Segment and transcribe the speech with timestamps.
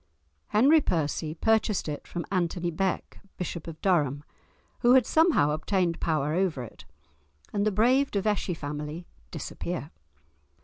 [0.47, 4.23] Henry Percy purchased it from Anthony Bek, Bishop of Durham,
[4.79, 6.85] who had somehow obtained power over it,
[7.53, 9.91] and the brave De Vesci family disappear.